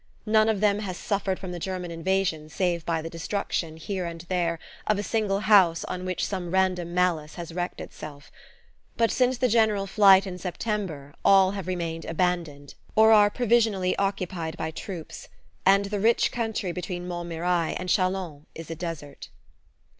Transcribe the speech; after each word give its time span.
None 0.25 0.49
of 0.49 0.61
them 0.61 0.79
has 0.79 0.97
suffered 0.97 1.37
from 1.37 1.51
the 1.51 1.59
German 1.59 1.91
invasion, 1.91 2.49
save 2.49 2.83
by 2.87 3.03
the 3.03 3.09
destruction, 3.11 3.77
here 3.77 4.03
and 4.03 4.21
there, 4.29 4.57
of 4.87 4.97
a 4.97 5.03
single 5.03 5.41
house 5.41 5.83
on 5.83 6.05
which 6.05 6.25
some 6.25 6.49
random 6.49 6.95
malice 6.95 7.35
has 7.35 7.53
wreaked 7.53 7.79
itself; 7.79 8.31
but 8.97 9.11
since 9.11 9.37
the 9.37 9.47
general 9.47 9.85
flight 9.85 10.25
in 10.25 10.39
September 10.39 11.13
all 11.23 11.51
have 11.51 11.67
remained 11.67 12.05
abandoned, 12.05 12.73
or 12.95 13.11
are 13.11 13.29
provisionally 13.29 13.95
occupied 13.97 14.57
by 14.57 14.71
troops, 14.71 15.27
and 15.67 15.85
the 15.85 15.99
rich 15.99 16.31
country 16.31 16.71
between 16.71 17.07
Montmirail 17.07 17.75
and 17.77 17.87
Chalons 17.87 18.45
is 18.55 18.71
a 18.71 18.75
desert. 18.75 19.29